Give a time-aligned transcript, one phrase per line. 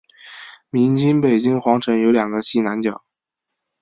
[0.71, 3.03] 明清北京皇城有两个西南角。